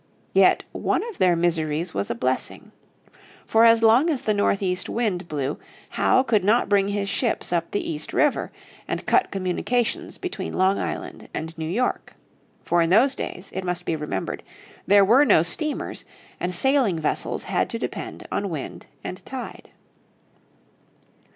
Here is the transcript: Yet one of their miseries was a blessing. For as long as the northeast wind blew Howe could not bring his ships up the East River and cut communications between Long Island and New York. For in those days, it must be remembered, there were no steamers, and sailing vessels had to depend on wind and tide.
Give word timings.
Yet 0.33 0.63
one 0.71 1.07
of 1.09 1.19
their 1.19 1.35
miseries 1.35 1.93
was 1.93 2.09
a 2.09 2.15
blessing. 2.15 2.71
For 3.45 3.65
as 3.65 3.83
long 3.83 4.09
as 4.09 4.23
the 4.23 4.33
northeast 4.33 4.89
wind 4.89 5.27
blew 5.27 5.59
Howe 5.89 6.23
could 6.23 6.43
not 6.43 6.67
bring 6.67 6.87
his 6.87 7.07
ships 7.07 7.53
up 7.53 7.69
the 7.69 7.87
East 7.87 8.11
River 8.11 8.51
and 8.87 9.05
cut 9.05 9.29
communications 9.29 10.17
between 10.17 10.55
Long 10.57 10.79
Island 10.79 11.29
and 11.35 11.55
New 11.55 11.69
York. 11.69 12.15
For 12.63 12.81
in 12.81 12.89
those 12.89 13.13
days, 13.13 13.51
it 13.53 13.63
must 13.63 13.85
be 13.85 13.95
remembered, 13.95 14.41
there 14.87 15.05
were 15.05 15.23
no 15.23 15.43
steamers, 15.43 16.03
and 16.39 16.51
sailing 16.51 16.97
vessels 16.97 17.43
had 17.43 17.69
to 17.69 17.77
depend 17.77 18.25
on 18.31 18.49
wind 18.49 18.87
and 19.03 19.23
tide. 19.23 19.69